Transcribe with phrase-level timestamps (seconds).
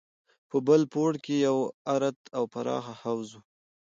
[0.49, 1.57] په بل پوړ کښې يو
[1.93, 3.41] ارت او پراخ حوض و.